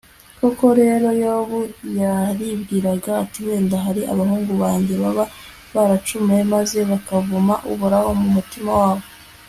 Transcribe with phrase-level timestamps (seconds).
[0.39, 1.59] koko rero, yobu
[1.99, 5.25] yaribwiraga ati wenda ahari abahungu banjye baba
[5.73, 9.05] baracumuye, maze bakavuma uhoraho mu mutima wabo